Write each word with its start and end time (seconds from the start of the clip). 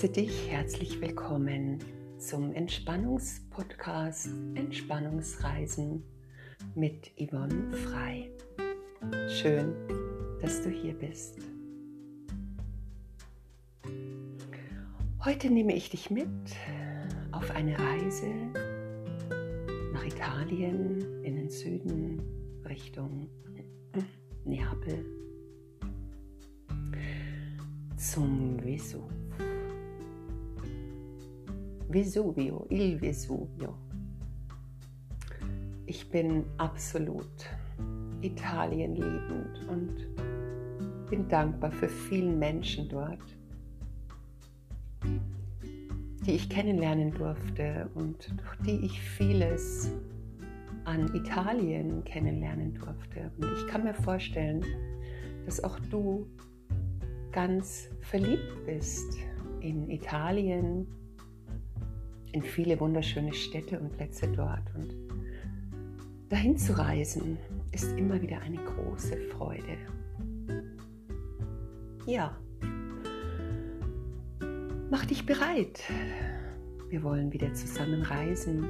heiße 0.00 0.12
dich 0.12 0.50
herzlich 0.50 0.98
willkommen 1.02 1.78
zum 2.16 2.54
Entspannungspodcast 2.54 4.30
Entspannungsreisen 4.54 6.02
mit 6.74 7.12
Yvonne 7.18 7.70
Frei. 7.70 8.30
Schön, 9.28 9.74
dass 10.40 10.62
du 10.62 10.70
hier 10.70 10.94
bist. 10.94 11.36
Heute 15.22 15.50
nehme 15.50 15.76
ich 15.76 15.90
dich 15.90 16.08
mit 16.10 16.28
auf 17.32 17.50
eine 17.50 17.78
Reise 17.78 18.32
nach 19.92 20.06
Italien 20.06 21.22
in 21.24 21.36
den 21.36 21.50
Süden 21.50 22.22
Richtung 22.66 23.28
Neapel 24.46 25.04
zum 27.98 28.58
Vesuv. 28.60 29.29
Vesuvio, 31.92 32.66
il 32.70 33.00
Vesuvio. 33.00 33.74
Ich 35.86 36.08
bin 36.08 36.44
absolut 36.56 37.26
Italien 38.22 38.94
liebend 38.94 39.68
und 39.68 41.10
bin 41.10 41.26
dankbar 41.26 41.72
für 41.72 41.88
vielen 41.88 42.38
Menschen 42.38 42.88
dort, 42.88 43.18
die 46.24 46.30
ich 46.30 46.48
kennenlernen 46.48 47.10
durfte 47.10 47.90
und 47.94 48.34
durch 48.36 48.56
die 48.64 48.86
ich 48.86 49.00
vieles 49.00 49.90
an 50.84 51.12
Italien 51.12 52.04
kennenlernen 52.04 52.72
durfte. 52.74 53.32
Und 53.38 53.48
ich 53.58 53.66
kann 53.66 53.82
mir 53.82 53.94
vorstellen, 53.94 54.64
dass 55.44 55.64
auch 55.64 55.80
du 55.90 56.24
ganz 57.32 57.88
verliebt 58.00 58.64
bist 58.64 59.18
in 59.60 59.90
Italien, 59.90 60.86
in 62.32 62.42
viele 62.42 62.78
wunderschöne 62.80 63.32
Städte 63.32 63.78
und 63.78 63.92
Plätze 63.92 64.28
dort. 64.28 64.62
Und 64.74 64.94
dahin 66.28 66.56
zu 66.56 66.76
reisen 66.76 67.38
ist 67.72 67.96
immer 67.96 68.20
wieder 68.20 68.40
eine 68.40 68.58
große 68.58 69.16
Freude. 69.32 69.76
Ja, 72.06 72.36
mach 74.90 75.04
dich 75.06 75.26
bereit. 75.26 75.82
Wir 76.88 77.02
wollen 77.02 77.32
wieder 77.32 77.52
zusammen 77.54 78.02
reisen, 78.02 78.66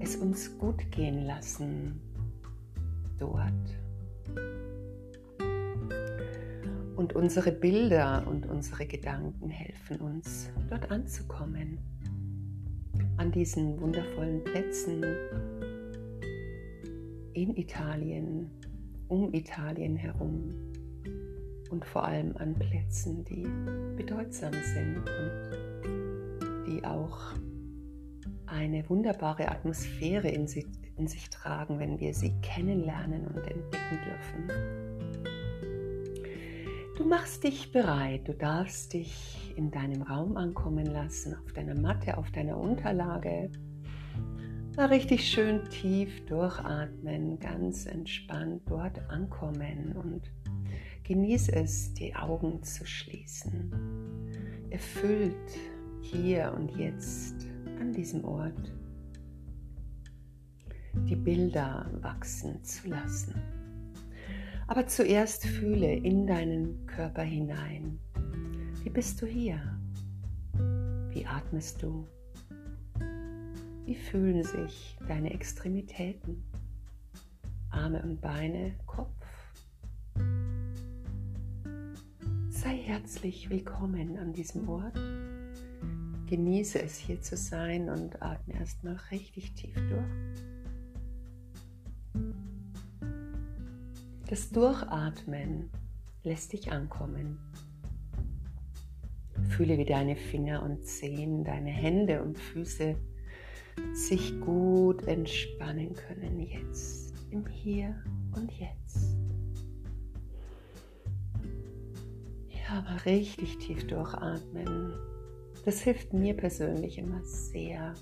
es 0.00 0.16
uns 0.16 0.58
gut 0.58 0.90
gehen 0.90 1.24
lassen 1.24 2.00
dort 3.18 3.52
und 6.96 7.14
unsere 7.14 7.52
Bilder 7.52 8.24
und 8.26 8.46
unsere 8.46 8.86
Gedanken 8.86 9.50
helfen 9.50 9.96
uns, 10.00 10.50
dort 10.68 10.90
anzukommen. 10.90 11.78
An 13.24 13.32
diesen 13.32 13.80
wundervollen 13.80 14.44
Plätzen 14.44 15.02
in 17.32 17.56
Italien, 17.56 18.50
um 19.08 19.32
Italien 19.32 19.96
herum 19.96 20.52
und 21.70 21.86
vor 21.86 22.04
allem 22.04 22.36
an 22.36 22.54
Plätzen, 22.54 23.24
die 23.24 23.46
bedeutsam 23.96 24.52
sind 24.52 24.98
und 24.98 26.66
die 26.66 26.84
auch 26.84 27.18
eine 28.44 28.86
wunderbare 28.90 29.50
Atmosphäre 29.50 30.28
in, 30.28 30.46
sie, 30.46 30.66
in 30.98 31.08
sich 31.08 31.30
tragen, 31.30 31.78
wenn 31.78 31.98
wir 31.98 32.12
sie 32.12 32.34
kennenlernen 32.42 33.26
und 33.26 33.38
entdecken 33.38 33.98
dürfen. 34.04 34.93
Du 36.96 37.04
machst 37.04 37.42
dich 37.42 37.72
bereit, 37.72 38.28
du 38.28 38.34
darfst 38.34 38.92
dich 38.92 39.52
in 39.56 39.72
deinem 39.72 40.02
Raum 40.02 40.36
ankommen 40.36 40.86
lassen, 40.86 41.34
auf 41.34 41.52
deiner 41.52 41.74
Matte, 41.74 42.16
auf 42.16 42.30
deiner 42.30 42.56
Unterlage. 42.56 43.50
Mal 44.76 44.86
richtig 44.86 45.28
schön 45.28 45.64
tief 45.70 46.24
durchatmen, 46.26 47.40
ganz 47.40 47.86
entspannt 47.86 48.62
dort 48.66 49.00
ankommen 49.10 49.96
und 49.96 50.22
genieß 51.02 51.48
es, 51.48 51.92
die 51.94 52.14
Augen 52.14 52.62
zu 52.62 52.86
schließen. 52.86 53.72
Erfüllt 54.70 55.34
hier 56.00 56.54
und 56.56 56.76
jetzt 56.76 57.44
an 57.80 57.92
diesem 57.92 58.24
Ort 58.24 58.72
die 61.08 61.16
Bilder 61.16 61.90
wachsen 62.02 62.62
zu 62.62 62.86
lassen. 62.86 63.63
Aber 64.66 64.86
zuerst 64.86 65.46
fühle 65.46 65.94
in 65.94 66.26
deinen 66.26 66.86
Körper 66.86 67.22
hinein. 67.22 67.98
Wie 68.82 68.88
bist 68.88 69.20
du 69.20 69.26
hier? 69.26 69.60
Wie 71.10 71.26
atmest 71.26 71.82
du? 71.82 72.06
Wie 73.84 73.94
fühlen 73.94 74.42
sich 74.42 74.96
deine 75.06 75.34
Extremitäten? 75.34 76.42
Arme 77.70 78.02
und 78.02 78.22
Beine, 78.22 78.74
Kopf? 78.86 79.10
Sei 82.48 82.78
herzlich 82.78 83.50
willkommen 83.50 84.16
an 84.16 84.32
diesem 84.32 84.66
Ort. 84.66 84.98
Genieße 86.26 86.80
es 86.80 86.96
hier 86.96 87.20
zu 87.20 87.36
sein 87.36 87.90
und 87.90 88.22
atme 88.22 88.54
erstmal 88.54 88.96
richtig 89.10 89.52
tief 89.52 89.74
durch. 89.74 90.53
Das 94.28 94.48
Durchatmen 94.50 95.70
lässt 96.22 96.54
dich 96.54 96.72
ankommen. 96.72 97.38
Fühle, 99.50 99.76
wie 99.76 99.84
deine 99.84 100.16
Finger 100.16 100.62
und 100.62 100.84
Zehen, 100.86 101.44
deine 101.44 101.70
Hände 101.70 102.22
und 102.22 102.38
Füße 102.38 102.96
sich 103.92 104.40
gut 104.40 105.06
entspannen 105.06 105.94
können 105.94 106.40
jetzt, 106.40 107.12
im 107.30 107.46
Hier 107.46 107.94
und 108.34 108.50
Jetzt. 108.52 109.16
Ja, 112.48 112.80
mal 112.80 112.96
richtig 113.04 113.58
tief 113.58 113.86
durchatmen. 113.86 114.94
Das 115.66 115.82
hilft 115.82 116.14
mir 116.14 116.34
persönlich 116.34 116.98
immer 116.98 117.22
sehr. 117.24 117.94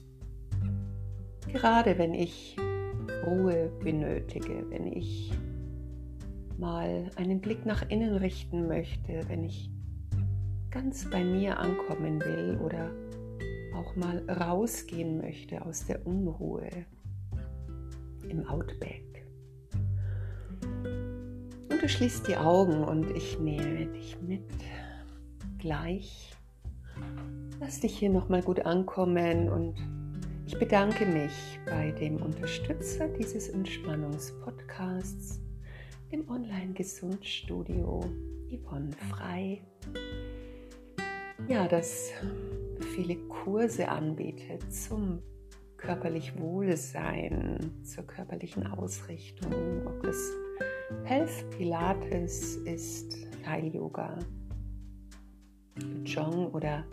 Gerade 1.48 1.98
wenn 1.98 2.14
ich 2.14 2.56
Ruhe 3.26 3.72
benötige, 3.82 4.64
wenn 4.70 4.86
ich 4.86 5.32
mal 6.58 7.10
einen 7.16 7.40
Blick 7.40 7.66
nach 7.66 7.88
innen 7.88 8.16
richten 8.16 8.66
möchte, 8.66 9.20
wenn 9.28 9.44
ich 9.44 9.70
ganz 10.70 11.08
bei 11.10 11.22
mir 11.22 11.58
ankommen 11.58 12.20
will 12.20 12.58
oder 12.64 12.90
auch 13.74 13.96
mal 13.96 14.22
rausgehen 14.28 15.18
möchte 15.18 15.64
aus 15.64 15.86
der 15.86 16.06
Unruhe 16.06 16.68
im 18.28 18.46
Outback. 18.48 19.26
Und 21.70 21.82
du 21.82 21.88
schließt 21.88 22.28
die 22.28 22.36
Augen 22.36 22.84
und 22.84 23.10
ich 23.10 23.38
nehme 23.38 23.86
dich 23.86 24.16
mit. 24.20 24.44
Gleich. 25.58 26.32
Lass 27.60 27.80
dich 27.80 27.98
hier 27.98 28.10
nochmal 28.10 28.42
gut 28.42 28.66
ankommen 28.66 29.48
und 29.48 29.76
ich 30.46 30.58
bedanke 30.58 31.06
mich 31.06 31.60
bei 31.66 31.92
dem 31.92 32.16
Unterstützer 32.16 33.08
dieses 33.08 33.48
Entspannungspodcasts, 33.48 35.40
im 36.12 36.28
Online-Gesundstudio 36.28 38.04
Yvonne 38.50 38.92
Frei. 39.08 39.62
Ja, 41.48 41.66
das 41.66 42.10
viele 42.94 43.16
Kurse 43.28 43.88
anbietet 43.88 44.62
zum 44.72 45.22
körperlich 45.78 46.38
Wohlsein, 46.38 47.58
zur 47.82 48.06
körperlichen 48.06 48.66
Ausrichtung, 48.66 49.86
ob 49.86 50.02
das 50.02 50.18
Health 51.04 51.50
Pilates 51.56 52.56
ist, 52.56 53.16
Thai 53.42 53.68
Yoga, 53.68 54.18
Jong 56.04 56.48
oder 56.52 56.84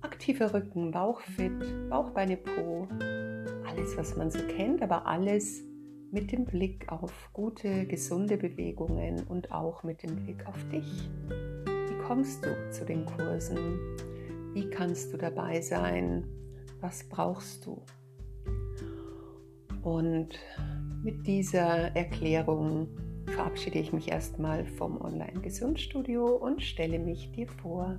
aktiver 0.00 0.54
Rücken, 0.54 0.90
Bauchfit, 0.90 1.90
Bauchbeine 1.90 2.38
Po, 2.38 2.88
alles 3.66 3.94
was 3.98 4.16
man 4.16 4.30
so 4.30 4.38
kennt, 4.56 4.80
aber 4.80 5.06
alles 5.06 5.67
mit 6.10 6.32
dem 6.32 6.44
Blick 6.44 6.90
auf 6.90 7.30
gute, 7.32 7.86
gesunde 7.86 8.36
Bewegungen 8.36 9.24
und 9.28 9.52
auch 9.52 9.82
mit 9.82 10.02
dem 10.02 10.16
Blick 10.16 10.46
auf 10.46 10.56
dich. 10.70 11.08
Wie 11.66 11.98
kommst 12.06 12.44
du 12.44 12.70
zu 12.70 12.84
den 12.84 13.04
Kursen? 13.04 13.78
Wie 14.54 14.68
kannst 14.70 15.12
du 15.12 15.18
dabei 15.18 15.60
sein? 15.60 16.26
Was 16.80 17.04
brauchst 17.04 17.66
du? 17.66 17.82
Und 19.82 20.38
mit 21.02 21.26
dieser 21.26 21.94
Erklärung 21.94 22.88
verabschiede 23.26 23.78
ich 23.78 23.92
mich 23.92 24.10
erstmal 24.10 24.64
vom 24.64 25.00
Online-Gesundstudio 25.00 26.24
und 26.24 26.62
stelle 26.62 26.98
mich 26.98 27.30
dir 27.32 27.46
vor. 27.46 27.98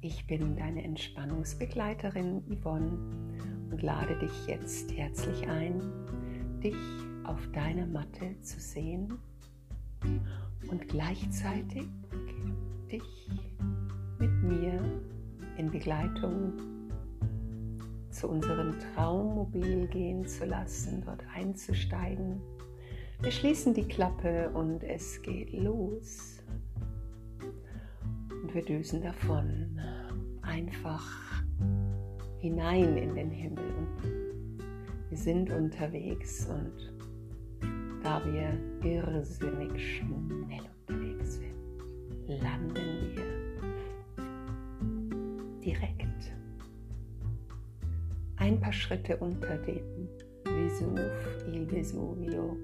Ich 0.00 0.26
bin 0.26 0.56
deine 0.56 0.82
Entspannungsbegleiterin 0.82 2.42
Yvonne 2.48 2.98
und 3.70 3.82
lade 3.82 4.18
dich 4.18 4.46
jetzt 4.46 4.96
herzlich 4.96 5.46
ein, 5.46 5.82
dich 6.62 6.74
auf 7.24 7.40
deiner 7.52 7.86
Matte 7.86 8.40
zu 8.42 8.60
sehen 8.60 9.18
und 10.70 10.88
gleichzeitig 10.88 11.88
dich 12.90 13.28
mit 14.18 14.42
mir 14.42 15.02
in 15.56 15.70
Begleitung 15.70 16.52
zu 18.10 18.28
unserem 18.28 18.78
Traummobil 18.78 19.86
gehen 19.88 20.26
zu 20.26 20.44
lassen, 20.44 21.02
dort 21.04 21.22
einzusteigen. 21.34 22.40
Wir 23.22 23.30
schließen 23.30 23.74
die 23.74 23.86
Klappe 23.86 24.50
und 24.50 24.82
es 24.82 25.20
geht 25.22 25.52
los. 25.52 26.42
Und 28.42 28.54
wir 28.54 28.64
düsen 28.64 29.02
davon 29.02 29.78
einfach 30.42 31.04
hinein 32.38 32.96
in 32.96 33.14
den 33.14 33.30
Himmel. 33.30 33.88
Wir 35.10 35.18
sind 35.18 35.50
unterwegs 35.50 36.48
und 36.48 36.89
da 38.02 38.22
wir 38.24 38.52
irrsinnig 38.82 39.98
schnell 39.98 40.64
unterwegs 40.86 41.34
sind, 41.34 42.42
landen 42.42 42.74
wir 43.14 43.24
direkt 45.62 46.06
ein 48.36 48.58
paar 48.58 48.72
Schritte 48.72 49.16
unter 49.18 49.58
dem 49.58 50.08
Vesuv, 50.44 50.98
il 51.52 51.66
Vesuvio. 51.66 52.56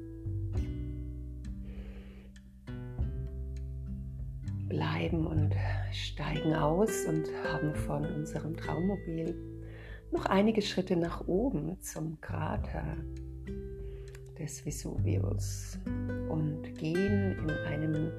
Bleiben 4.68 5.26
und 5.26 5.54
steigen 5.92 6.54
aus 6.54 7.04
und 7.06 7.26
haben 7.44 7.74
von 7.74 8.04
unserem 8.04 8.56
Traummobil 8.56 9.34
noch 10.12 10.26
einige 10.26 10.62
Schritte 10.62 10.96
nach 10.96 11.26
oben 11.28 11.78
zum 11.80 12.20
Krater 12.20 12.96
des 14.38 14.64
Vesuvius 14.64 15.78
und 16.28 16.74
gehen 16.76 17.36
in 17.38 17.50
einem 17.66 18.10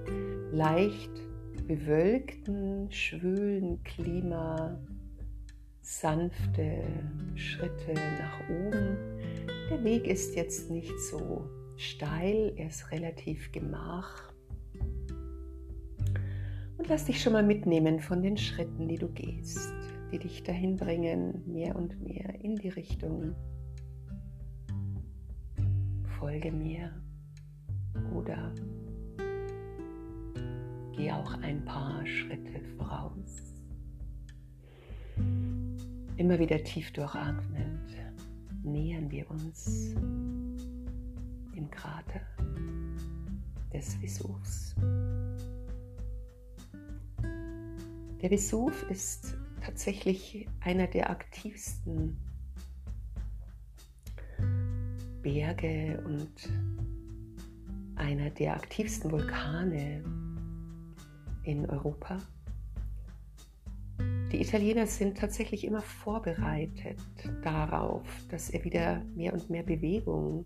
leicht 0.52 1.12
bewölkten, 1.68 2.92
schwülen 2.92 3.82
Klima 3.84 4.80
sanfte 5.88 6.84
Schritte 7.36 7.94
nach 7.94 8.50
oben. 8.50 8.98
Der 9.70 9.84
Weg 9.84 10.06
ist 10.06 10.36
jetzt 10.36 10.70
nicht 10.70 10.98
so 11.00 11.50
steil, 11.78 12.54
er 12.58 12.68
ist 12.68 12.92
relativ 12.92 13.52
gemach. 13.54 14.34
Und 16.78 16.88
lass 16.90 17.06
dich 17.06 17.22
schon 17.22 17.34
mal 17.34 17.44
mitnehmen 17.44 18.00
von 18.00 18.22
den 18.22 18.38
Schritten, 18.38 18.88
die 18.88 18.98
du 18.98 19.08
gehst, 19.08 19.72
die 20.12 20.20
dich 20.20 20.44
dahin 20.44 20.76
bringen, 20.76 21.42
mehr 21.46 21.76
und 21.76 22.02
mehr 22.02 22.36
in 22.42 22.56
die 22.56 22.70
Richtung. 22.70 23.34
Folge 26.20 26.52
mir 26.52 26.92
oder 28.12 28.52
geh 30.96 31.12
auch 31.12 31.32
ein 31.42 31.64
paar 31.64 32.04
Schritte 32.08 32.60
voraus. 32.76 33.56
Immer 36.18 36.40
wieder 36.40 36.64
tief 36.64 36.92
durchatmend 36.94 37.96
nähern 38.64 39.12
wir 39.12 39.30
uns 39.30 39.94
dem 41.56 41.70
Krater 41.70 42.22
des 43.72 44.02
Vesuvs. 44.02 44.76
Der 48.22 48.32
Vesuv 48.32 48.90
ist 48.90 49.38
tatsächlich 49.62 50.48
einer 50.62 50.88
der 50.88 51.12
aktivsten 51.12 52.18
Berge 55.28 56.02
und 56.06 56.32
einer 57.96 58.30
der 58.30 58.56
aktivsten 58.56 59.12
Vulkane 59.12 60.02
in 61.44 61.70
Europa. 61.70 62.20
Die 64.32 64.40
Italiener 64.40 64.88
sind 64.88 65.18
tatsächlich 65.18 65.66
immer 65.66 65.82
vorbereitet 65.82 66.98
darauf, 67.44 68.08
dass 68.30 68.52
er 68.52 68.64
wieder 68.64 69.02
mehr 69.18 69.34
und 69.34 69.50
mehr 69.50 69.64
Bewegung 69.64 70.46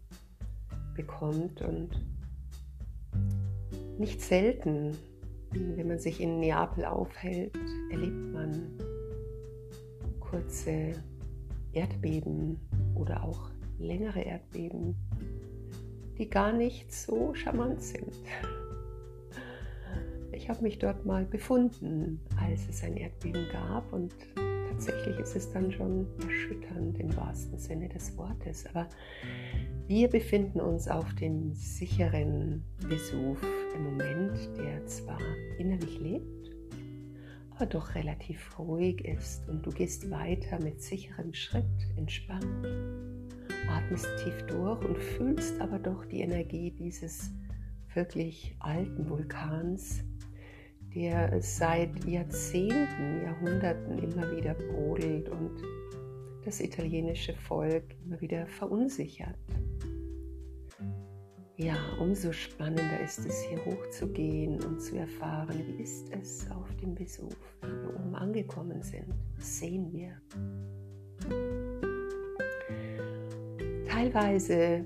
bekommt 0.95 1.61
und 1.61 2.03
nicht 3.99 4.19
selten, 4.19 4.97
wenn 5.51 5.89
man 5.89 5.99
sich 5.99 6.19
in 6.19 6.39
Neapel 6.39 6.85
aufhält, 6.85 7.55
erlebt 7.91 8.33
man 8.33 8.79
kurze 10.19 10.93
Erdbeben 11.71 12.59
oder 12.95 13.23
auch 13.23 13.51
längere 13.83 14.21
Erdbeben, 14.21 14.95
die 16.17 16.29
gar 16.29 16.51
nicht 16.51 16.93
so 16.93 17.33
charmant 17.33 17.81
sind. 17.81 18.13
Ich 20.33 20.49
habe 20.49 20.63
mich 20.63 20.79
dort 20.79 21.05
mal 21.05 21.25
befunden, 21.25 22.19
als 22.39 22.67
es 22.69 22.83
ein 22.83 22.97
Erdbeben 22.97 23.47
gab 23.51 23.91
und 23.93 24.13
tatsächlich 24.69 25.19
ist 25.19 25.35
es 25.35 25.51
dann 25.51 25.71
schon 25.71 26.07
erschütternd 26.23 26.99
im 26.99 27.15
wahrsten 27.15 27.59
Sinne 27.59 27.89
des 27.89 28.17
Wortes. 28.17 28.65
Aber 28.67 28.87
wir 29.87 30.07
befinden 30.09 30.61
uns 30.61 30.87
auf 30.87 31.13
dem 31.15 31.53
sicheren 31.53 32.63
Vesuv 32.79 33.45
im 33.75 33.83
Moment, 33.83 34.37
der 34.57 34.85
zwar 34.87 35.19
innerlich 35.59 35.99
lebt, 35.99 36.51
aber 37.55 37.65
doch 37.67 37.93
relativ 37.93 38.57
ruhig 38.57 39.05
ist 39.05 39.47
und 39.49 39.65
du 39.65 39.69
gehst 39.69 40.09
weiter 40.09 40.59
mit 40.63 40.81
sicherem 40.81 41.33
Schritt, 41.33 41.65
entspannt, 41.97 42.67
atmest 43.69 44.07
tief 44.23 44.41
durch 44.47 44.83
und 44.85 44.97
fühlst 44.97 45.59
aber 45.59 45.79
doch 45.79 46.05
die 46.05 46.21
Energie 46.21 46.71
dieses 46.71 47.31
wirklich 47.93 48.55
alten 48.59 49.09
Vulkans, 49.09 50.03
der 50.93 51.41
seit 51.41 52.05
Jahrzehnten, 52.05 53.23
Jahrhunderten 53.23 53.99
immer 53.99 54.35
wieder 54.35 54.53
brodelt 54.53 55.29
und 55.29 55.61
das 56.43 56.59
italienische 56.59 57.33
Volk 57.35 57.83
immer 58.05 58.19
wieder 58.19 58.45
verunsichert. 58.47 59.37
Ja, 61.57 61.75
umso 61.99 62.31
spannender 62.31 62.99
ist 63.03 63.19
es, 63.19 63.43
hier 63.43 63.63
hochzugehen 63.65 64.63
und 64.63 64.81
zu 64.81 64.97
erfahren, 64.97 65.61
wie 65.67 65.83
ist 65.83 66.09
es 66.11 66.49
auf 66.49 66.75
dem 66.77 66.97
Vesuv, 66.97 67.35
wenn 67.61 67.83
wir 67.83 67.95
oben 67.99 68.15
angekommen 68.15 68.81
sind. 68.81 69.13
Was 69.37 69.59
sehen 69.59 69.91
wir? 69.93 70.19
Teilweise 74.01 74.83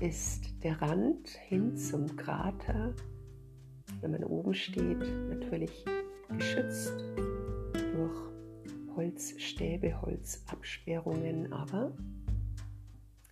ist 0.00 0.62
der 0.62 0.80
Rand 0.80 1.30
hin 1.48 1.76
zum 1.76 2.14
Krater 2.14 2.94
wenn 4.00 4.12
man 4.12 4.22
oben 4.22 4.54
steht, 4.54 5.00
natürlich 5.28 5.84
geschützt 6.28 6.94
durch 7.74 8.16
Holzstäbe, 8.94 10.00
Holzabsperrungen, 10.00 11.52
aber 11.52 11.92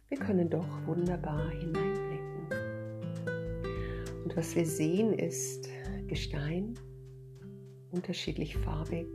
wir 0.08 0.18
können 0.18 0.50
doch 0.50 0.66
wunderbar 0.85 1.49
hineinblicken. 1.50 2.49
Und 4.25 4.37
was 4.37 4.56
wir 4.56 4.66
sehen 4.66 5.12
ist 5.12 5.68
Gestein, 6.08 6.75
unterschiedlich 7.92 8.56
farbig, 8.56 9.06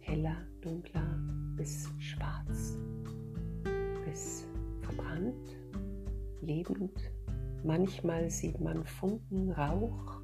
heller, 0.00 0.38
dunkler 0.62 1.18
bis 1.56 1.86
schwarz, 1.98 2.78
bis 4.06 4.45
verbrannt, 4.96 5.56
lebend. 6.40 6.92
Manchmal 7.64 8.30
sieht 8.30 8.60
man 8.60 8.84
Funken, 8.84 9.50
Rauch 9.52 10.20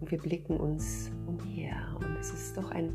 und 0.00 0.10
wir 0.10 0.18
blicken 0.18 0.56
uns 0.56 1.10
umher. 1.26 1.76
Und 1.96 2.16
es 2.18 2.32
ist 2.32 2.56
doch 2.56 2.70
ein 2.70 2.92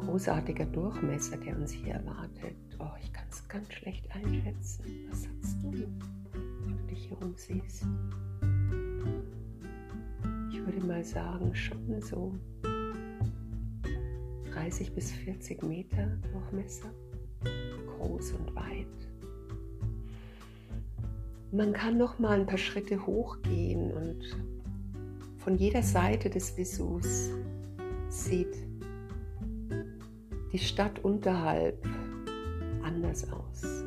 großartiger 0.00 0.66
Durchmesser, 0.66 1.36
der 1.38 1.56
uns 1.56 1.72
hier 1.72 1.94
erwartet. 1.94 2.56
Oh, 2.78 2.90
ich 3.00 3.12
kann 3.12 3.26
es 3.30 3.46
ganz 3.48 3.72
schlecht 3.72 4.08
einschätzen. 4.14 4.84
Was 5.10 5.22
sagst 5.22 5.62
du, 5.62 5.72
wenn 5.72 6.76
du 6.78 6.84
dich 6.88 7.06
hier 7.06 7.20
umsiehst? 7.20 7.86
Ich 10.50 10.64
würde 10.64 10.86
mal 10.86 11.04
sagen, 11.04 11.54
schon 11.54 12.00
so 12.00 12.34
30 14.52 14.94
bis 14.94 15.10
40 15.10 15.62
Meter 15.62 16.06
Durchmesser, 16.32 16.92
groß 17.98 18.32
und 18.32 18.54
weit. 18.54 19.11
Man 21.54 21.74
kann 21.74 21.98
noch 21.98 22.18
mal 22.18 22.40
ein 22.40 22.46
paar 22.46 22.56
Schritte 22.56 23.06
hochgehen 23.06 23.92
und 23.92 24.20
von 25.36 25.54
jeder 25.58 25.82
Seite 25.82 26.30
des 26.30 26.48
Vesuvs 26.56 27.30
sieht 28.08 28.56
die 30.50 30.58
Stadt 30.58 31.04
unterhalb 31.04 31.86
anders 32.82 33.30
aus. 33.30 33.84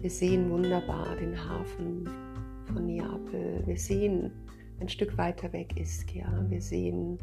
Wir 0.00 0.10
sehen 0.10 0.48
wunderbar 0.50 1.16
den 1.16 1.36
Hafen 1.36 2.08
von 2.72 2.86
Neapel. 2.86 3.64
Wir 3.66 3.76
sehen 3.76 4.30
ein 4.78 4.88
Stück 4.88 5.18
weiter 5.18 5.52
weg 5.52 5.74
Ischia. 5.80 6.46
Wir 6.48 6.62
sehen 6.62 7.18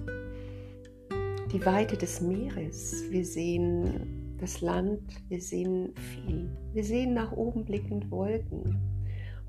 die 1.50 1.66
Weite 1.66 1.96
des 1.96 2.20
Meeres. 2.20 3.06
Wir 3.10 3.24
sehen 3.24 4.36
das 4.38 4.60
Land. 4.60 5.02
Wir 5.30 5.40
sehen 5.40 5.94
viel. 5.96 6.50
Wir 6.76 6.84
sehen 6.84 7.16
nach 7.16 7.32
oben 7.32 7.66
blickend 7.66 8.12
Wolken. 8.12 8.80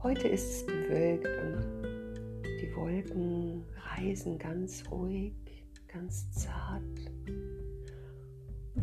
Heute 0.03 0.29
ist 0.29 0.49
es 0.49 0.67
bewölkt 0.67 1.27
und 1.27 2.43
die 2.63 2.75
Wolken 2.75 3.65
reisen 3.97 4.39
ganz 4.39 4.85
ruhig, 4.91 5.35
ganz 5.89 6.31
zart 6.31 6.83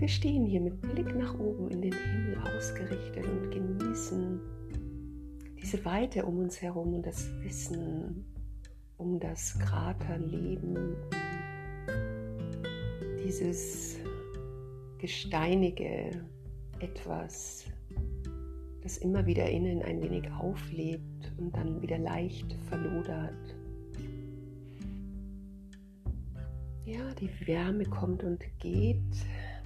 wir 0.04 0.10
stehen 0.10 0.46
hier 0.46 0.60
mit 0.60 0.82
Blick 0.82 1.16
nach 1.16 1.34
oben 1.40 1.70
in 1.70 1.82
den 1.82 1.94
Himmel 1.94 2.38
ausgerichtet 2.40 3.26
und 3.26 3.52
genießen 3.52 4.42
diese 5.62 5.86
Weite 5.86 6.26
um 6.26 6.40
uns 6.40 6.62
herum 6.62 6.96
und 6.96 7.06
das 7.06 7.30
Wissen 7.42 8.26
um 8.98 9.20
das 9.20 9.58
Kraterleben, 9.60 10.96
dieses 13.24 13.98
gesteinige 14.98 16.12
Etwas, 16.80 17.66
das 18.84 18.98
immer 18.98 19.26
wieder 19.26 19.50
innen 19.50 19.82
ein 19.82 20.02
wenig 20.02 20.30
auflebt 20.32 21.32
und 21.38 21.56
dann 21.56 21.82
wieder 21.82 21.98
leicht 21.98 22.54
verlodert. 22.68 23.56
Ja, 26.86 27.14
die 27.14 27.30
Wärme 27.48 27.86
kommt 27.86 28.24
und 28.26 28.44
geht, 28.60 28.98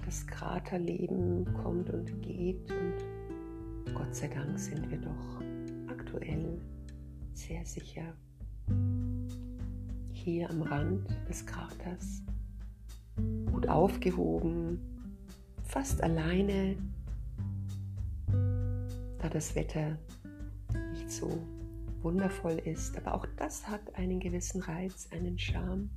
das 0.04 0.24
Kraterleben 0.24 1.44
kommt 1.52 1.90
und 1.90 2.22
geht 2.22 2.70
und 2.70 3.94
Gott 3.94 4.14
sei 4.14 4.28
Dank 4.28 4.56
sind 4.56 4.88
wir 4.88 4.98
doch 4.98 5.42
aktuell 5.88 6.60
sehr 7.34 7.64
sicher 7.66 8.14
hier 10.12 10.48
am 10.50 10.62
Rand 10.62 11.08
des 11.28 11.44
Kraters, 11.44 12.22
gut 13.50 13.66
aufgehoben, 13.66 14.78
fast 15.64 16.02
alleine 16.02 16.76
da 19.18 19.28
das 19.28 19.54
Wetter 19.54 19.98
nicht 20.92 21.10
so 21.10 21.38
wundervoll 22.02 22.58
ist. 22.64 22.96
Aber 22.96 23.14
auch 23.14 23.26
das 23.36 23.68
hat 23.68 23.94
einen 23.96 24.20
gewissen 24.20 24.62
Reiz, 24.62 25.08
einen 25.10 25.38
Charme. 25.38 25.90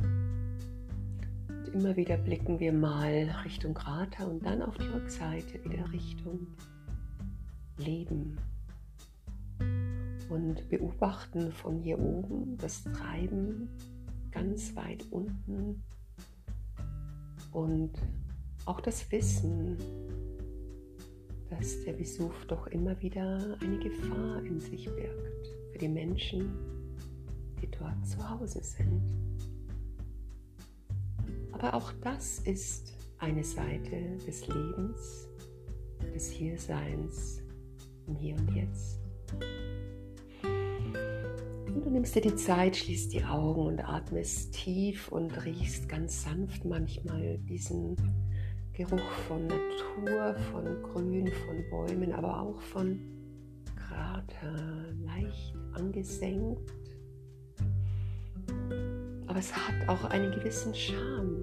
Und 0.00 1.68
immer 1.72 1.96
wieder 1.96 2.16
blicken 2.16 2.60
wir 2.60 2.72
mal 2.72 3.34
Richtung 3.44 3.74
Krater 3.74 4.28
und 4.28 4.44
dann 4.44 4.62
auf 4.62 4.76
die 4.76 4.86
Rückseite 4.86 5.62
wieder 5.64 5.90
Richtung 5.92 6.46
Leben. 7.76 8.38
Und 10.28 10.68
beobachten 10.68 11.52
von 11.52 11.78
hier 11.78 11.98
oben 11.98 12.58
das 12.58 12.84
Treiben 12.84 13.68
ganz 14.30 14.76
weit 14.76 15.04
unten 15.10 15.82
und 17.52 17.92
auch 18.66 18.80
das 18.80 19.10
Wissen, 19.10 19.78
dass 21.50 21.82
der 21.84 21.98
Vesuv 21.98 22.44
doch 22.46 22.66
immer 22.68 23.00
wieder 23.00 23.56
eine 23.60 23.78
Gefahr 23.78 24.42
in 24.44 24.60
sich 24.60 24.84
birgt 24.86 25.48
für 25.72 25.78
die 25.78 25.88
Menschen, 25.88 26.50
die 27.60 27.68
dort 27.70 28.06
zu 28.06 28.28
Hause 28.28 28.62
sind. 28.62 29.02
Aber 31.52 31.74
auch 31.74 31.92
das 32.02 32.40
ist 32.40 32.94
eine 33.18 33.42
Seite 33.42 34.16
des 34.26 34.46
Lebens, 34.46 35.28
des 36.14 36.30
Hierseins 36.30 37.42
im 38.06 38.14
Hier 38.14 38.36
und 38.36 38.54
Jetzt. 38.54 39.00
Und 41.66 41.84
du 41.84 41.90
nimmst 41.90 42.14
dir 42.14 42.22
die 42.22 42.36
Zeit, 42.36 42.76
schließt 42.76 43.12
die 43.12 43.24
Augen 43.24 43.66
und 43.66 43.80
atmest 43.80 44.54
tief 44.54 45.08
und 45.08 45.44
riechst 45.44 45.88
ganz 45.88 46.22
sanft 46.22 46.64
manchmal 46.64 47.38
diesen 47.38 47.96
Geruch 48.78 49.10
von 49.26 49.44
Natur, 49.48 50.36
von 50.52 50.82
Grün, 50.84 51.26
von 51.26 51.68
Bäumen, 51.68 52.12
aber 52.12 52.40
auch 52.40 52.60
von 52.60 53.00
Krater, 53.74 54.94
leicht 55.04 55.52
angesenkt. 55.72 56.72
Aber 59.26 59.38
es 59.40 59.52
hat 59.52 59.88
auch 59.88 60.04
einen 60.04 60.30
gewissen 60.30 60.72
Charme. 60.76 61.42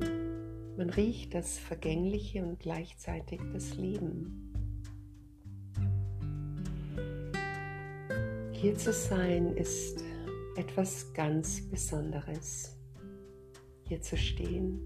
Man 0.78 0.90
riecht 0.92 1.34
das 1.34 1.58
Vergängliche 1.60 2.42
und 2.42 2.60
gleichzeitig 2.60 3.42
das 3.52 3.76
Leben. 3.76 4.54
Hier 8.54 8.78
zu 8.78 8.94
sein 8.94 9.58
ist 9.58 10.02
etwas 10.56 11.12
ganz 11.12 11.70
Besonderes. 11.70 12.78
Hier 13.90 14.00
zu 14.00 14.16
stehen, 14.16 14.80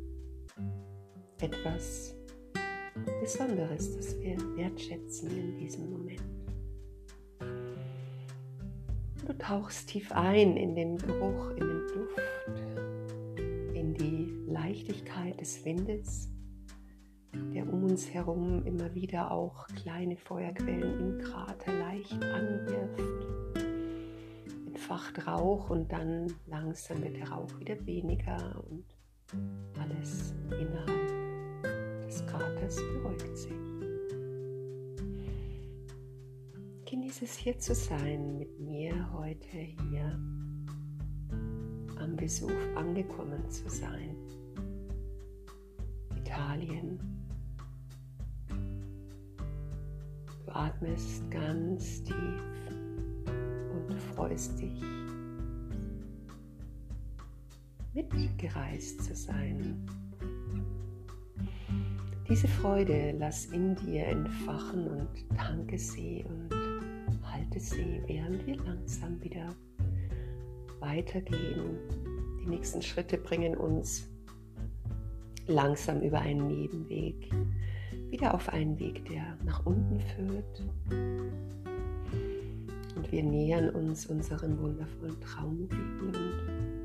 etwas 1.40 2.19
Besonderes, 3.20 3.96
das 3.96 4.20
wir 4.20 4.38
wertschätzen 4.56 5.30
in 5.30 5.58
diesem 5.58 5.90
Moment. 5.90 6.22
Du 9.26 9.38
tauchst 9.38 9.90
tief 9.90 10.12
ein 10.12 10.58
in 10.58 10.76
den 10.76 10.98
Geruch, 10.98 11.52
in 11.52 11.68
den 11.68 11.88
Duft, 11.94 13.76
in 13.76 13.94
die 13.94 14.52
Leichtigkeit 14.52 15.40
des 15.40 15.64
Windes, 15.66 16.30
der 17.54 17.72
um 17.72 17.84
uns 17.84 18.12
herum 18.12 18.66
immer 18.66 18.94
wieder 18.96 19.32
auch 19.32 19.68
kleine 19.68 20.18
Feuerquellen 20.18 21.00
im 21.00 21.20
Krater 21.20 21.74
leicht 21.74 22.24
anwirft. 22.24 23.28
Entfacht 24.66 25.28
Rauch 25.28 25.70
und 25.70 25.92
dann 25.92 26.34
langsam 26.48 27.04
wird 27.04 27.18
der 27.18 27.30
Rauch 27.30 27.60
wieder 27.60 27.86
weniger 27.86 28.64
und 28.70 28.86
alles 29.80 30.34
innerhalb 30.50 31.19
Kraters 32.30 32.76
beruhigt 32.76 33.38
sich. 33.38 33.52
Genieße 36.86 37.26
es 37.26 37.36
hier 37.36 37.58
zu 37.58 37.74
sein, 37.74 38.38
mit 38.38 38.60
mir 38.60 39.12
heute 39.14 39.58
hier 39.58 40.20
am 41.98 42.16
Besuch 42.16 42.52
angekommen 42.76 43.50
zu 43.50 43.68
sein. 43.68 44.16
Italien. 46.16 47.00
Du 50.46 50.52
atmest 50.52 51.30
ganz 51.32 52.04
tief 52.04 52.42
und 53.74 54.00
freust 54.14 54.60
dich, 54.60 54.84
mitgereist 57.94 59.04
zu 59.04 59.16
sein 59.16 59.84
diese 62.30 62.48
Freude 62.48 63.16
lass 63.18 63.46
in 63.48 63.76
dir 63.76 64.06
entfachen 64.06 64.88
und 64.88 65.08
danke 65.36 65.80
sie 65.80 66.24
und 66.28 66.50
halte 67.26 67.60
sie, 67.60 68.04
während 68.06 68.46
wir 68.46 68.56
langsam 68.58 69.22
wieder 69.24 69.50
weitergehen. 70.80 71.78
Die 72.42 72.50
nächsten 72.50 72.82
Schritte 72.84 73.18
bringen 73.18 73.58
uns 73.58 74.08
langsam 75.48 76.02
über 76.02 76.20
einen 76.20 76.48
Nebenweg 76.48 77.32
wieder 78.12 78.34
auf 78.34 78.50
einen 78.50 78.80
Weg, 78.80 79.06
der 79.06 79.38
nach 79.44 79.66
unten 79.66 80.00
führt. 80.00 80.64
Und 82.96 83.12
wir 83.12 83.24
nähern 83.24 83.70
uns 83.72 84.06
unserem 84.06 84.60
wundervollen 84.60 85.20
Traummobil 85.22 85.80
und 86.02 86.79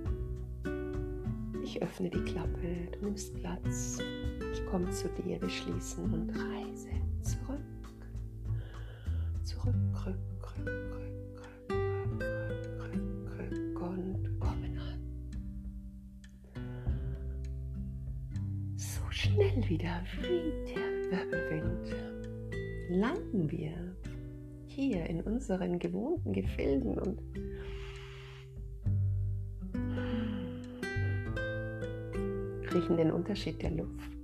ich 1.75 1.83
öffne 1.83 2.09
die 2.09 2.21
Klappe, 2.21 2.89
du 2.93 3.05
nimmst 3.05 3.35
Platz 3.35 3.99
ich 4.53 4.65
komme 4.67 4.89
zu 4.91 5.09
dir, 5.09 5.41
wir 5.41 5.49
schließen 5.49 6.05
und 6.13 6.31
reise 6.31 6.91
zurück. 7.23 7.59
Zurück, 9.43 9.75
rück, 10.07 10.17
rück, 10.57 10.69
rück, 10.69 11.43
rück, 11.71 12.13
rück, 12.79 13.41
rück, 13.41 13.51
rück 13.51 13.81
und 13.81 14.41
kommen 14.41 14.79
an. 14.79 15.01
So 18.77 19.03
schnell 19.11 19.69
wieder 19.69 20.03
wie 20.21 20.53
der 20.73 21.11
Wirbelwind 21.11 21.97
landen 22.91 23.51
wir 23.51 23.97
hier 24.67 25.07
in 25.07 25.21
unseren 25.23 25.81
gewohnten 25.81 26.33
Gefilden 26.33 26.97
und 26.99 27.21
riechen 32.75 32.97
den 32.97 33.11
Unterschied 33.11 33.63
der 33.63 33.71
Luft. 33.71 34.15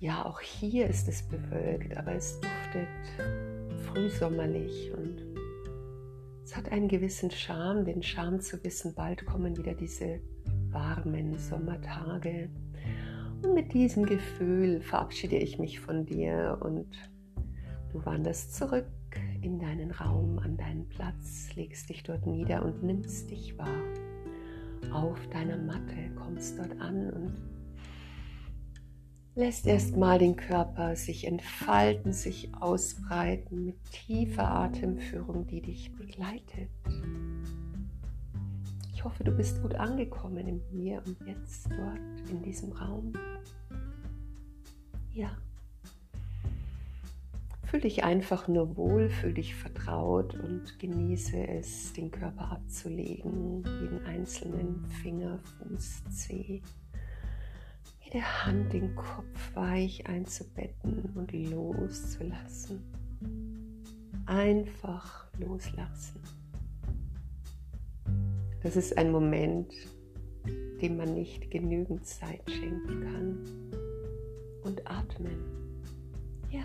Ja, 0.00 0.26
auch 0.26 0.40
hier 0.40 0.86
ist 0.86 1.08
es 1.08 1.22
bewölkt, 1.22 1.96
aber 1.96 2.14
es 2.14 2.38
duftet 2.40 2.88
frühsommerlich 3.86 4.92
und 4.92 5.22
es 6.44 6.54
hat 6.54 6.70
einen 6.70 6.88
gewissen 6.88 7.30
Charme, 7.30 7.84
den 7.84 8.02
Charme 8.02 8.40
zu 8.40 8.62
wissen, 8.64 8.94
bald 8.94 9.24
kommen 9.24 9.56
wieder 9.56 9.72
diese 9.72 10.20
warmen 10.70 11.38
Sommertage. 11.38 12.50
Und 13.42 13.54
mit 13.54 13.72
diesem 13.72 14.04
Gefühl 14.04 14.82
verabschiede 14.82 15.36
ich 15.36 15.58
mich 15.58 15.80
von 15.80 16.04
dir 16.04 16.58
und 16.60 16.86
du 17.92 18.04
wanderst 18.04 18.54
zurück 18.54 18.86
in 19.40 19.58
deinen 19.58 19.90
Raum, 19.90 20.38
an 20.38 20.56
deinen 20.56 20.86
Platz, 20.88 21.54
legst 21.54 21.88
dich 21.88 22.02
dort 22.02 22.26
nieder 22.26 22.64
und 22.64 22.82
nimmst 22.82 23.30
dich 23.30 23.56
wahr. 23.56 24.03
Auf 24.92 25.18
deiner 25.30 25.56
Matte 25.56 26.10
kommst 26.16 26.58
dort 26.58 26.80
an 26.80 27.10
und 27.10 27.54
Lässt 29.36 29.66
erstmal 29.66 30.20
den 30.20 30.36
Körper 30.36 30.94
sich 30.94 31.26
entfalten, 31.26 32.12
sich 32.12 32.54
ausbreiten 32.54 33.64
mit 33.64 33.76
tiefer 33.90 34.48
Atemführung, 34.48 35.44
die 35.48 35.60
dich 35.60 35.92
begleitet. 35.92 36.70
Ich 38.92 39.02
hoffe, 39.02 39.24
du 39.24 39.32
bist 39.32 39.60
gut 39.60 39.74
angekommen 39.74 40.46
im 40.46 40.60
Hier 40.70 41.02
und 41.04 41.16
Jetzt 41.26 41.68
dort 41.68 42.30
in 42.30 42.42
diesem 42.42 42.70
Raum. 42.70 43.12
Ja. 45.12 45.36
Fühl 47.74 47.80
dich 47.80 48.04
einfach 48.04 48.46
nur 48.46 48.76
wohl, 48.76 49.10
fühl 49.10 49.34
dich 49.34 49.56
vertraut 49.56 50.36
und 50.36 50.78
genieße 50.78 51.48
es, 51.48 51.92
den 51.92 52.08
Körper 52.08 52.52
abzulegen, 52.52 53.64
jeden 53.80 54.00
einzelnen 54.06 54.86
Finger, 55.02 55.40
Fuß, 55.40 56.04
Zeh, 56.08 56.62
jede 58.00 58.22
Hand, 58.22 58.72
den 58.72 58.94
Kopf 58.94 59.56
weich 59.56 60.06
einzubetten 60.06 61.10
und 61.16 61.32
loszulassen. 61.32 62.80
Einfach 64.26 65.26
loslassen. 65.40 66.20
Das 68.62 68.76
ist 68.76 68.96
ein 68.96 69.10
Moment, 69.10 69.74
dem 70.80 70.96
man 70.96 71.12
nicht 71.12 71.50
genügend 71.50 72.06
Zeit 72.06 72.48
schenken 72.48 73.00
kann. 73.00 73.72
Und 74.62 74.88
atmen. 74.88 75.42
Ja. 76.52 76.62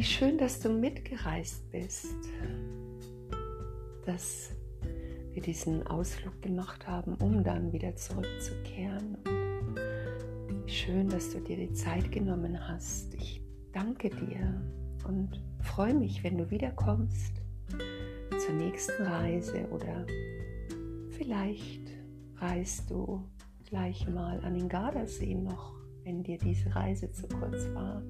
Wie 0.00 0.04
schön, 0.04 0.38
dass 0.38 0.58
du 0.60 0.70
mitgereist 0.70 1.70
bist, 1.70 2.16
dass 4.06 4.48
wir 5.34 5.42
diesen 5.42 5.86
Ausflug 5.86 6.40
gemacht 6.40 6.86
haben, 6.88 7.16
um 7.16 7.44
dann 7.44 7.70
wieder 7.70 7.94
zurückzukehren. 7.96 9.18
Und 9.26 10.64
wie 10.64 10.72
schön, 10.72 11.10
dass 11.10 11.28
du 11.34 11.40
dir 11.40 11.58
die 11.58 11.74
Zeit 11.74 12.10
genommen 12.10 12.66
hast. 12.66 13.12
Ich 13.12 13.42
danke 13.74 14.08
dir 14.08 14.62
und 15.06 15.38
freue 15.60 15.92
mich, 15.92 16.24
wenn 16.24 16.38
du 16.38 16.50
wiederkommst 16.50 17.42
zur 18.38 18.54
nächsten 18.54 19.02
Reise 19.02 19.68
oder 19.68 20.06
vielleicht 21.10 21.90
reist 22.36 22.90
du 22.90 23.22
gleich 23.68 24.08
mal 24.08 24.40
an 24.44 24.54
den 24.54 24.70
Gardasee 24.70 25.34
noch, 25.34 25.74
wenn 26.04 26.22
dir 26.22 26.38
diese 26.38 26.74
Reise 26.74 27.12
zu 27.12 27.28
kurz 27.28 27.66
war. 27.74 28.02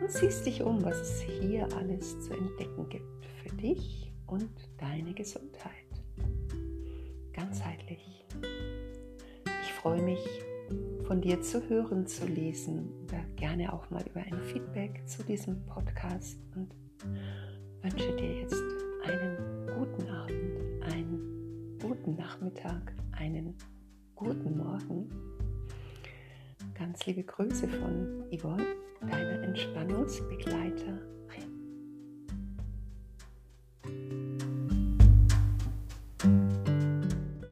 und 0.00 0.10
siehst 0.10 0.46
dich 0.46 0.62
um, 0.62 0.82
was 0.84 1.00
es 1.00 1.20
hier 1.20 1.68
alles 1.76 2.20
zu 2.20 2.32
entdecken 2.32 2.88
gibt 2.88 3.26
für 3.42 3.50
dich 3.56 4.12
und 4.26 4.48
deine 4.78 5.12
Gesundheit. 5.12 5.74
Ganzheitlich 7.32 8.20
freue 9.80 10.02
mich, 10.02 10.42
von 11.06 11.22
dir 11.22 11.40
zu 11.40 11.66
hören, 11.68 12.06
zu 12.06 12.26
lesen 12.26 12.92
oder 13.04 13.24
gerne 13.36 13.72
auch 13.72 13.88
mal 13.88 14.04
über 14.06 14.20
ein 14.20 14.38
Feedback 14.42 15.08
zu 15.08 15.22
diesem 15.22 15.64
Podcast 15.64 16.38
und 16.54 16.74
wünsche 17.80 18.14
dir 18.16 18.40
jetzt 18.40 18.62
einen 19.04 19.66
guten 19.78 20.06
Abend, 20.10 20.19
guten 22.02 22.16
Nachmittag, 22.16 22.94
einen 23.12 23.54
guten 24.14 24.56
Morgen. 24.56 25.10
Ganz 26.72 27.04
liebe 27.04 27.22
Grüße 27.22 27.68
von 27.68 28.24
Yvonne, 28.32 28.64
deiner 29.02 29.42
Entspannungsbegleiter 29.42 30.98